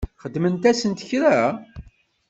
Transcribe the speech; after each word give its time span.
Xedment-asent 0.21 1.05
kra? 1.09 1.35